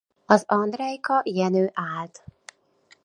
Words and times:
Az 0.25 0.43
Andrejka 0.47 1.21
Jenő 1.25 1.71
Ált. 1.73 2.23